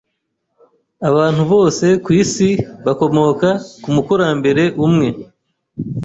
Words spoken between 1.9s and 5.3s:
kwisi bakomoka kumukurambere umwe.